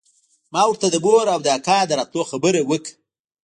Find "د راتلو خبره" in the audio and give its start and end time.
1.87-2.61